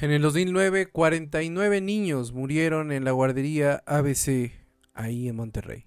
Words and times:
En 0.00 0.12
el 0.12 0.22
2009, 0.22 0.92
49 0.92 1.80
niños 1.80 2.32
murieron 2.32 2.92
en 2.92 3.02
la 3.02 3.10
guardería 3.10 3.82
ABC, 3.84 4.52
ahí 4.94 5.28
en 5.28 5.34
Monterrey. 5.34 5.86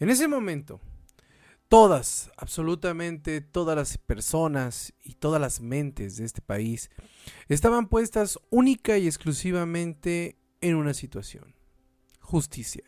En 0.00 0.10
ese 0.10 0.28
momento, 0.28 0.82
todas, 1.68 2.30
absolutamente 2.36 3.40
todas 3.40 3.74
las 3.74 3.96
personas 3.96 4.92
y 5.02 5.14
todas 5.14 5.40
las 5.40 5.62
mentes 5.62 6.18
de 6.18 6.26
este 6.26 6.42
país 6.42 6.90
estaban 7.48 7.88
puestas 7.88 8.38
única 8.50 8.98
y 8.98 9.06
exclusivamente 9.06 10.36
en 10.60 10.74
una 10.74 10.92
situación. 10.92 11.54
Justicia. 12.20 12.84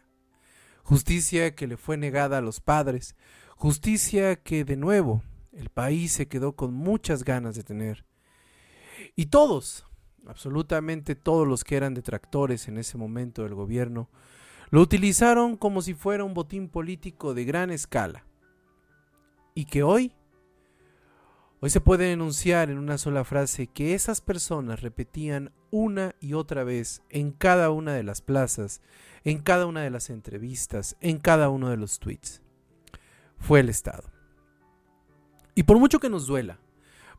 Justicia 0.83 1.55
que 1.55 1.67
le 1.67 1.79
fue 1.79 1.97
negada 1.97 2.37
a 2.37 2.43
los 2.43 2.61
padres. 2.61 3.17
Justicia 3.57 4.37
que 4.37 4.67
de 4.67 4.77
nuevo 4.77 5.23
el 5.53 5.71
país 5.71 6.13
se 6.13 6.29
quedó 6.29 6.55
con 6.55 6.75
muchas 6.75 7.25
ganas 7.25 7.55
de 7.55 7.63
tener. 7.63 8.05
Y 9.17 9.27
todos, 9.27 9.87
absolutamente 10.27 11.15
todos 11.15 11.47
los 11.47 11.65
que 11.65 11.77
eran 11.77 11.95
detractores 11.95 12.69
en 12.69 12.79
ese 12.79 12.99
momento 12.99 13.43
del 13.43 13.55
gobierno, 13.55 14.09
lo 14.71 14.81
utilizaron 14.81 15.57
como 15.57 15.83
si 15.83 15.95
fuera 15.95 16.25
un 16.25 16.35
botín 16.35 16.69
político 16.69 17.35
de 17.35 17.45
gran 17.45 17.71
escala. 17.71 18.25
Y 19.55 19.67
que 19.67 19.83
hoy, 19.83 20.13
hoy 21.61 21.69
se 21.69 21.81
puede 21.81 22.07
denunciar 22.07 22.71
en 22.71 22.79
una 22.79 22.97
sola 22.97 23.25
frase 23.25 23.67
que 23.67 23.95
esas 23.95 24.21
personas 24.21 24.81
repetían 24.81 25.53
una 25.71 26.15
y 26.21 26.33
otra 26.35 26.65
vez 26.65 27.03
en 27.11 27.33
cada 27.33 27.71
una 27.71 27.93
de 27.93 28.03
las 28.03 28.23
plazas, 28.23 28.81
en 29.25 29.41
cada 29.41 29.67
una 29.67 29.83
de 29.83 29.91
las 29.91 30.09
entrevistas, 30.09 30.97
en 31.01 31.19
cada 31.19 31.51
uno 31.51 31.69
de 31.69 31.77
los 31.77 31.99
tweets. 31.99 32.41
Fue 33.39 33.61
el 33.61 33.69
Estado. 33.69 34.05
Y 35.55 35.65
por 35.65 35.79
mucho 35.79 36.01
que 36.01 36.09
nos 36.09 36.27
duela, 36.27 36.59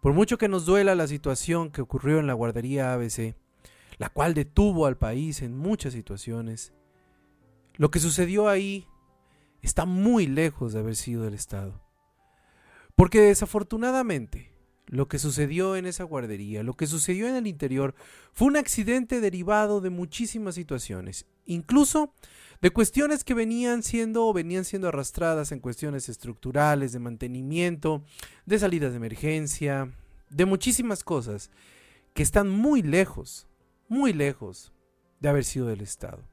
por 0.03 0.12
mucho 0.12 0.38
que 0.38 0.49
nos 0.49 0.66
duela 0.66 0.95
la 0.95 1.07
situación 1.07 1.71
que 1.71 1.81
ocurrió 1.81 2.20
en 2.20 2.27
la 2.27 2.34
guardería 2.34 2.93
ABC, 2.93 3.38
la 3.98 4.09
cual 4.09 4.34
detuvo 4.34 4.85
al 4.85 4.98
país 4.98 5.41
en 5.41 5.57
muchas 5.57 5.93
situaciones, 5.93 6.73
lo 7.76 7.90
que 7.90 8.01
sucedió 8.01 8.49
ahí 8.49 8.85
está 9.62 9.85
muy 9.85 10.27
lejos 10.27 10.73
de 10.73 10.79
haber 10.79 10.98
sido 10.98 11.26
el 11.26 11.34
Estado. 11.34 11.82
Porque 12.98 13.21
desafortunadamente, 13.21 14.52
lo 14.87 15.07
que 15.07 15.20
sucedió 15.20 15.76
en 15.76 15.85
esa 15.85 16.03
guardería, 16.03 16.63
lo 16.63 16.73
que 16.73 16.87
sucedió 16.87 17.27
en 17.27 17.35
el 17.35 17.48
interior, 17.48 17.95
fue 18.31 18.48
un 18.48 18.57
accidente 18.57 19.21
derivado 19.21 19.81
de 19.81 19.89
muchísimas 19.89 20.55
situaciones, 20.55 21.26
incluso 21.45 22.13
de 22.62 22.71
cuestiones 22.71 23.23
que 23.23 23.34
venían 23.34 23.84
siendo 23.84 24.26
o 24.26 24.34
venían 24.34 24.65
siendo 24.65 24.87
arrastradas 24.87 25.51
en 25.51 25.59
cuestiones 25.59 26.07
estructurales, 26.09 26.91
de 26.91 26.99
mantenimiento, 26.99 28.04
de 28.45 28.59
salidas 28.59 28.91
de 28.91 28.98
emergencia, 28.98 29.91
de 30.29 30.45
muchísimas 30.45 31.04
cosas 31.04 31.49
que 32.13 32.23
están 32.23 32.49
muy 32.49 32.81
lejos, 32.81 33.48
muy 33.89 34.13
lejos 34.13 34.71
de 35.20 35.29
haber 35.29 35.43
sido 35.43 35.67
del 35.67 35.81
Estado. 35.81 36.23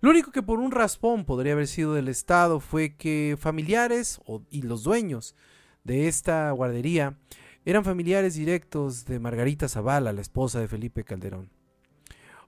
Lo 0.00 0.10
único 0.10 0.32
que 0.32 0.42
por 0.42 0.58
un 0.58 0.72
raspón 0.72 1.24
podría 1.24 1.52
haber 1.52 1.68
sido 1.68 1.94
del 1.94 2.08
Estado 2.08 2.58
fue 2.58 2.96
que 2.96 3.36
familiares 3.38 4.20
y 4.50 4.62
los 4.62 4.82
dueños 4.82 5.36
de 5.84 6.08
esta 6.08 6.50
guardería 6.50 7.18
eran 7.64 7.84
familiares 7.84 8.34
directos 8.34 9.04
de 9.04 9.20
Margarita 9.20 9.68
Zavala, 9.68 10.12
la 10.12 10.20
esposa 10.20 10.60
de 10.60 10.68
Felipe 10.68 11.04
Calderón 11.04 11.50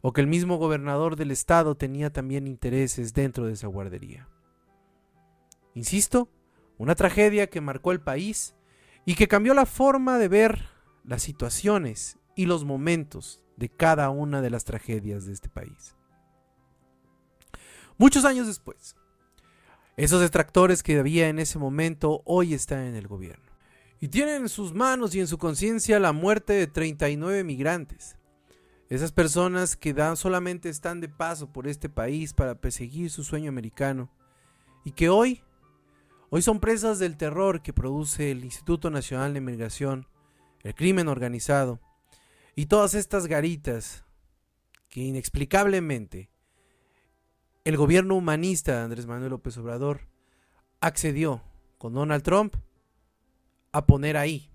o 0.06 0.12
que 0.12 0.20
el 0.20 0.26
mismo 0.26 0.58
gobernador 0.58 1.16
del 1.16 1.30
estado 1.30 1.76
tenía 1.76 2.12
también 2.12 2.46
intereses 2.46 3.14
dentro 3.14 3.46
de 3.46 3.54
esa 3.54 3.68
guardería. 3.68 4.28
Insisto, 5.72 6.28
una 6.76 6.94
tragedia 6.94 7.46
que 7.48 7.62
marcó 7.62 7.90
el 7.90 8.02
país 8.02 8.54
y 9.06 9.14
que 9.14 9.28
cambió 9.28 9.54
la 9.54 9.64
forma 9.64 10.18
de 10.18 10.28
ver 10.28 10.68
las 11.04 11.22
situaciones 11.22 12.18
y 12.36 12.44
los 12.44 12.66
momentos 12.66 13.40
de 13.56 13.70
cada 13.70 14.10
una 14.10 14.42
de 14.42 14.50
las 14.50 14.64
tragedias 14.64 15.24
de 15.24 15.32
este 15.32 15.48
país. 15.48 15.96
Muchos 17.96 18.26
años 18.26 18.46
después, 18.46 18.96
esos 19.96 20.20
detractores 20.20 20.82
que 20.82 20.98
había 20.98 21.28
en 21.28 21.38
ese 21.38 21.58
momento 21.58 22.22
hoy 22.24 22.54
están 22.54 22.80
en 22.80 22.96
el 22.96 23.06
gobierno. 23.06 23.44
Y 24.00 24.08
tienen 24.08 24.42
en 24.42 24.48
sus 24.48 24.74
manos 24.74 25.14
y 25.14 25.20
en 25.20 25.26
su 25.26 25.38
conciencia 25.38 26.00
la 26.00 26.12
muerte 26.12 26.52
de 26.52 26.66
39 26.66 27.44
migrantes, 27.44 28.16
esas 28.90 29.12
personas 29.12 29.76
que 29.76 29.94
dan, 29.94 30.16
solamente 30.16 30.68
están 30.68 31.00
de 31.00 31.08
paso 31.08 31.50
por 31.50 31.66
este 31.66 31.88
país 31.88 32.34
para 32.34 32.60
perseguir 32.60 33.10
su 33.10 33.24
sueño 33.24 33.48
americano 33.48 34.10
y 34.84 34.92
que 34.92 35.08
hoy, 35.08 35.42
hoy 36.28 36.42
son 36.42 36.60
presas 36.60 36.98
del 36.98 37.16
terror 37.16 37.62
que 37.62 37.72
produce 37.72 38.30
el 38.30 38.44
Instituto 38.44 38.90
Nacional 38.90 39.32
de 39.32 39.40
Migración, 39.40 40.06
el 40.62 40.74
crimen 40.74 41.08
organizado 41.08 41.80
y 42.54 42.66
todas 42.66 42.94
estas 42.94 43.26
garitas 43.26 44.04
que 44.90 45.00
inexplicablemente 45.00 46.30
el 47.64 47.76
gobierno 47.78 48.14
humanista 48.14 48.76
de 48.76 48.82
Andrés 48.82 49.06
Manuel 49.06 49.30
López 49.30 49.56
Obrador 49.56 50.02
accedió 50.80 51.42
con 51.78 51.94
Donald 51.94 52.22
Trump 52.22 52.56
a 53.72 53.86
poner 53.86 54.16
ahí 54.16 54.50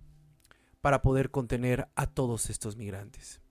para 0.81 1.01
poder 1.01 1.31
contener 1.31 1.89
a 1.95 2.07
todos 2.07 2.49
estos 2.49 2.77
migrantes. 2.77 3.41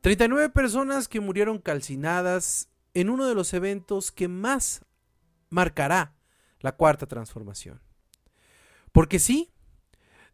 39 0.00 0.48
personas 0.50 1.08
que 1.08 1.20
murieron 1.20 1.58
calcinadas 1.58 2.70
en 2.94 3.10
uno 3.10 3.26
de 3.26 3.34
los 3.34 3.52
eventos 3.52 4.12
que 4.12 4.28
más 4.28 4.84
marcará 5.50 6.14
la 6.60 6.72
cuarta 6.72 7.06
transformación. 7.06 7.80
Porque 8.92 9.18
sí, 9.18 9.52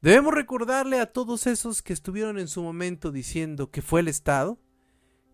debemos 0.00 0.34
recordarle 0.34 1.00
a 1.00 1.12
todos 1.12 1.46
esos 1.46 1.82
que 1.82 1.92
estuvieron 1.92 2.38
en 2.38 2.48
su 2.48 2.62
momento 2.62 3.10
diciendo 3.10 3.70
que 3.70 3.82
fue 3.82 4.00
el 4.00 4.08
Estado, 4.08 4.58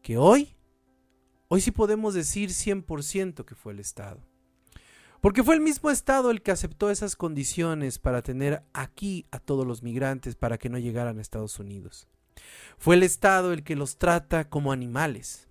que 0.02 0.16
hoy, 0.16 0.56
hoy 1.54 1.60
sí 1.60 1.70
podemos 1.70 2.14
decir 2.14 2.48
100% 2.48 3.44
que 3.44 3.54
fue 3.54 3.74
el 3.74 3.78
Estado. 3.78 4.22
Porque 5.20 5.44
fue 5.44 5.54
el 5.54 5.60
mismo 5.60 5.90
Estado 5.90 6.30
el 6.30 6.40
que 6.40 6.50
aceptó 6.50 6.88
esas 6.88 7.14
condiciones 7.14 7.98
para 7.98 8.22
tener 8.22 8.62
aquí 8.72 9.26
a 9.32 9.38
todos 9.38 9.66
los 9.66 9.82
migrantes 9.82 10.34
para 10.34 10.56
que 10.56 10.70
no 10.70 10.78
llegaran 10.78 11.18
a 11.18 11.20
Estados 11.20 11.58
Unidos. 11.58 12.08
Fue 12.78 12.94
el 12.94 13.02
Estado 13.02 13.52
el 13.52 13.64
que 13.64 13.76
los 13.76 13.98
trata 13.98 14.48
como 14.48 14.72
animales. 14.72 15.46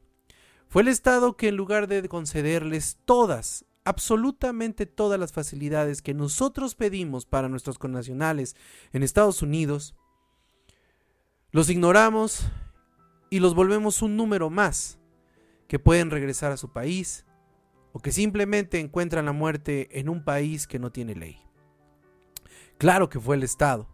Fue 0.70 0.82
el 0.82 0.88
Estado 0.88 1.38
que 1.38 1.50
en 1.50 1.56
lugar 1.56 1.86
de 1.86 2.10
concederles 2.10 2.98
todas, 3.06 3.66
absolutamente 3.86 4.88
todas 4.88 5.20
las 5.20 5.32
facilidades 5.32 6.02
que 6.02 6.16
nosotros 6.16 6.74
pedimos 6.74 7.28
para 7.28 7.48
nuestros 7.48 7.78
connacionales 7.78 8.56
en 8.92 9.04
Estados 9.04 9.44
Unidos, 9.44 9.94
los 11.52 11.70
ignoramos 11.70 12.48
y 13.30 13.40
los 13.40 13.54
volvemos 13.54 14.02
un 14.02 14.18
número 14.18 14.50
más 14.50 14.98
que 15.72 15.80
pueden 15.80 16.12
regresar 16.12 16.52
a 16.52 16.58
su 16.58 16.74
país 16.74 17.26
o 17.94 18.00
que 18.02 18.12
simplemente 18.12 18.82
encuentran 18.82 19.24
la 19.24 19.32
muerte 19.32 19.88
en 20.02 20.10
un 20.10 20.26
país 20.26 20.68
que 20.68 20.80
no 20.80 20.92
tiene 20.92 21.16
ley. 21.16 21.42
Claro 22.78 23.08
que 23.08 23.22
fue 23.22 23.38
el 23.38 23.44
Estado, 23.44 23.88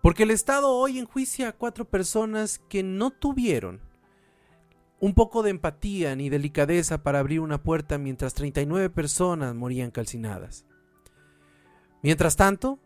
porque 0.00 0.22
el 0.22 0.30
Estado 0.30 0.70
hoy 0.70 0.98
enjuicia 0.98 1.48
a 1.48 1.52
cuatro 1.52 1.84
personas 1.84 2.58
que 2.70 2.82
no 2.82 3.10
tuvieron 3.10 3.82
un 4.98 5.12
poco 5.12 5.42
de 5.42 5.50
empatía 5.50 6.16
ni 6.16 6.30
delicadeza 6.30 7.02
para 7.02 7.18
abrir 7.18 7.40
una 7.40 7.62
puerta 7.62 7.98
mientras 7.98 8.32
39 8.32 8.88
personas 8.88 9.54
morían 9.54 9.90
calcinadas. 9.90 10.64
Mientras 12.02 12.36
tanto, 12.36 12.78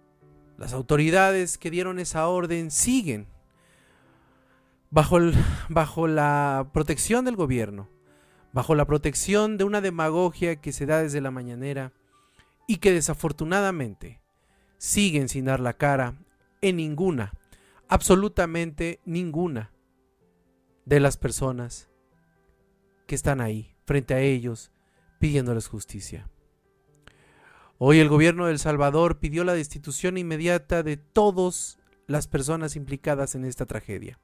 las 0.56 0.72
autoridades 0.72 1.56
que 1.56 1.70
dieron 1.70 2.00
esa 2.00 2.26
orden 2.26 2.72
siguen 2.72 3.28
bajo, 4.90 5.18
bajo 5.68 6.08
la 6.08 6.68
protección 6.72 7.24
del 7.24 7.36
gobierno, 7.36 7.88
bajo 8.52 8.74
la 8.74 8.86
protección 8.86 9.58
de 9.58 9.64
una 9.64 9.80
demagogia 9.80 10.56
que 10.56 10.72
se 10.72 10.86
da 10.86 11.02
desde 11.02 11.20
la 11.20 11.30
mañanera 11.30 11.92
y 12.66 12.76
que 12.76 12.92
desafortunadamente 12.92 14.20
siguen 14.78 15.28
sin 15.28 15.46
dar 15.46 15.60
la 15.60 15.74
cara 15.74 16.14
en 16.60 16.76
ninguna, 16.76 17.32
absolutamente 17.88 19.00
ninguna 19.04 19.72
de 20.84 21.00
las 21.00 21.16
personas 21.16 21.88
que 23.06 23.14
están 23.14 23.40
ahí, 23.40 23.74
frente 23.84 24.14
a 24.14 24.20
ellos, 24.20 24.70
pidiéndoles 25.18 25.66
justicia. 25.66 26.28
Hoy 27.78 28.00
el 28.00 28.08
gobierno 28.08 28.46
de 28.46 28.52
El 28.52 28.58
Salvador 28.58 29.18
pidió 29.18 29.44
la 29.44 29.54
destitución 29.54 30.18
inmediata 30.18 30.82
de 30.82 30.96
todas 30.96 31.78
las 32.06 32.26
personas 32.26 32.74
implicadas 32.74 33.34
en 33.34 33.44
esta 33.44 33.66
tragedia. 33.66 34.18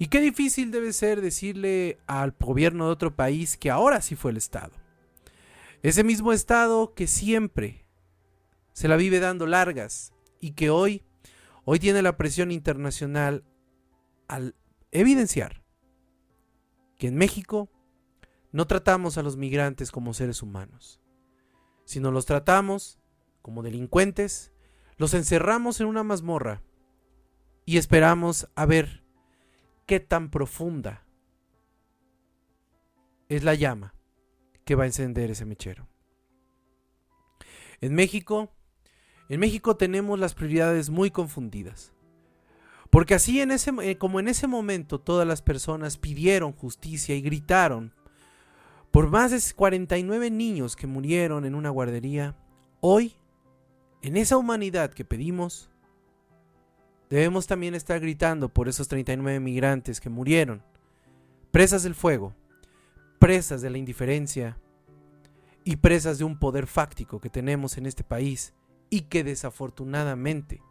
Y 0.00 0.06
qué 0.08 0.20
difícil 0.20 0.70
debe 0.70 0.94
ser 0.94 1.20
decirle 1.20 1.98
al 2.06 2.34
gobierno 2.40 2.86
de 2.86 2.92
otro 2.92 3.14
país 3.14 3.58
que 3.58 3.70
ahora 3.70 4.00
sí 4.00 4.16
fue 4.16 4.30
el 4.30 4.38
Estado. 4.38 4.72
Ese 5.82 6.04
mismo 6.04 6.32
Estado 6.32 6.94
que 6.94 7.06
siempre 7.06 7.84
se 8.72 8.88
la 8.88 8.96
vive 8.96 9.20
dando 9.20 9.46
largas, 9.46 10.14
y 10.40 10.52
que 10.52 10.70
hoy, 10.70 11.04
hoy 11.66 11.78
tiene 11.78 12.00
la 12.00 12.16
presión 12.16 12.50
internacional 12.50 13.44
al 14.26 14.56
evidenciar 14.90 15.62
que 16.96 17.08
en 17.08 17.16
México 17.16 17.70
no 18.52 18.66
tratamos 18.66 19.18
a 19.18 19.22
los 19.22 19.36
migrantes 19.36 19.92
como 19.92 20.14
seres 20.14 20.42
humanos, 20.42 20.98
sino 21.84 22.10
los 22.10 22.24
tratamos 22.24 22.98
como 23.42 23.62
delincuentes, 23.62 24.50
los 24.96 25.12
encerramos 25.12 25.78
en 25.80 25.88
una 25.88 26.04
mazmorra 26.04 26.62
y 27.66 27.76
esperamos 27.76 28.48
a 28.54 28.64
ver 28.64 28.99
qué 29.90 29.98
tan 29.98 30.30
profunda 30.30 31.04
es 33.28 33.42
la 33.42 33.56
llama 33.56 33.92
que 34.64 34.76
va 34.76 34.84
a 34.84 34.86
encender 34.86 35.32
ese 35.32 35.44
mechero. 35.44 35.88
En 37.80 37.96
México, 37.96 38.52
en 39.28 39.40
México 39.40 39.76
tenemos 39.76 40.16
las 40.16 40.34
prioridades 40.34 40.90
muy 40.90 41.10
confundidas. 41.10 41.92
Porque 42.90 43.14
así 43.14 43.40
en 43.40 43.50
ese, 43.50 43.72
eh, 43.82 43.98
como 43.98 44.20
en 44.20 44.28
ese 44.28 44.46
momento 44.46 45.00
todas 45.00 45.26
las 45.26 45.42
personas 45.42 45.96
pidieron 45.96 46.52
justicia 46.52 47.16
y 47.16 47.20
gritaron 47.20 47.92
por 48.92 49.10
más 49.10 49.32
de 49.32 49.54
49 49.54 50.30
niños 50.30 50.76
que 50.76 50.86
murieron 50.86 51.44
en 51.44 51.56
una 51.56 51.70
guardería, 51.70 52.36
hoy, 52.78 53.16
en 54.02 54.16
esa 54.16 54.36
humanidad 54.36 54.92
que 54.92 55.04
pedimos, 55.04 55.68
debemos 57.10 57.48
también 57.48 57.74
estar 57.74 58.00
gritando 58.00 58.48
por 58.48 58.68
esos 58.68 58.88
39 58.88 59.40
migrantes 59.40 60.00
que 60.00 60.08
murieron, 60.08 60.62
presas 61.50 61.82
del 61.82 61.96
fuego, 61.96 62.34
presas 63.18 63.60
de 63.60 63.68
la 63.68 63.78
indiferencia 63.78 64.56
y 65.64 65.76
presas 65.76 66.18
de 66.18 66.24
un 66.24 66.38
poder 66.38 66.66
fáctico 66.66 67.20
que 67.20 67.28
tenemos 67.28 67.76
en 67.76 67.86
este 67.86 68.04
país 68.04 68.54
y 68.88 69.02
que 69.02 69.24
desafortunadamente 69.24 70.62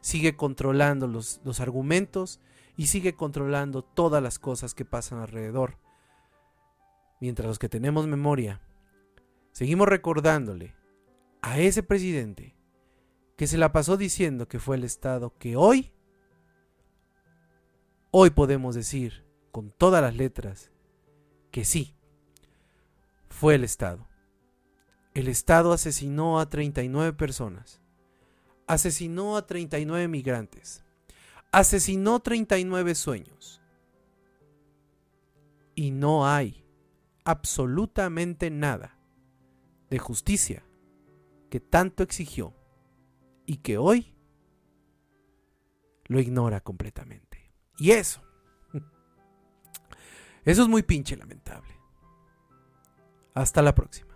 sigue 0.00 0.34
controlando 0.34 1.06
los, 1.06 1.40
los 1.44 1.60
argumentos 1.60 2.40
y 2.76 2.86
sigue 2.86 3.14
controlando 3.14 3.82
todas 3.82 4.22
las 4.22 4.38
cosas 4.38 4.74
que 4.74 4.84
pasan 4.84 5.18
alrededor. 5.18 5.78
Mientras 7.20 7.46
los 7.46 7.58
que 7.58 7.68
tenemos 7.68 8.06
memoria, 8.06 8.60
seguimos 9.52 9.88
recordándole 9.88 10.74
a 11.42 11.58
ese 11.58 11.82
presidente 11.82 12.57
que 13.38 13.46
se 13.46 13.56
la 13.56 13.72
pasó 13.72 13.96
diciendo 13.96 14.48
que 14.48 14.58
fue 14.58 14.76
el 14.76 14.84
Estado 14.84 15.32
que 15.38 15.56
hoy, 15.56 15.90
hoy 18.10 18.28
podemos 18.28 18.74
decir 18.74 19.24
con 19.50 19.70
todas 19.70 20.02
las 20.02 20.14
letras 20.14 20.70
que 21.50 21.64
sí, 21.64 21.94
fue 23.30 23.54
el 23.54 23.64
Estado. 23.64 24.06
El 25.14 25.28
Estado 25.28 25.72
asesinó 25.72 26.38
a 26.38 26.50
39 26.50 27.14
personas 27.14 27.80
asesinó 28.68 29.36
a 29.36 29.46
39 29.46 30.06
migrantes, 30.06 30.84
asesinó 31.50 32.20
39 32.20 32.94
sueños. 32.94 33.60
Y 35.74 35.90
no 35.90 36.28
hay 36.28 36.64
absolutamente 37.24 38.50
nada 38.50 38.98
de 39.90 39.98
justicia 39.98 40.62
que 41.50 41.60
tanto 41.60 42.02
exigió 42.02 42.52
y 43.48 43.56
que 43.56 43.78
hoy 43.78 44.14
lo 46.04 46.20
ignora 46.20 46.60
completamente. 46.60 47.50
Y 47.78 47.92
eso, 47.92 48.20
eso 50.44 50.62
es 50.62 50.68
muy 50.68 50.82
pinche 50.82 51.16
lamentable. 51.16 51.74
Hasta 53.32 53.62
la 53.62 53.74
próxima. 53.74 54.07